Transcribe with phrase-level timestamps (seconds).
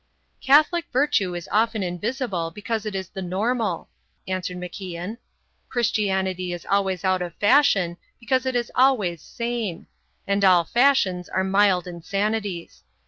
[0.41, 3.87] "Catholic virtue is often invisible because it is the normal,"
[4.27, 5.19] answered MacIan.
[5.69, 9.85] "Christianity is always out of fashion because it is always sane;
[10.25, 12.81] and all fashions are mild insanities.